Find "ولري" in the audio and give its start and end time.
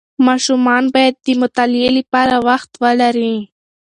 2.83-3.33